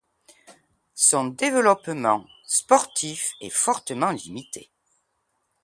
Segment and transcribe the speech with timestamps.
[0.95, 4.71] Son développement sportif est fortement limité.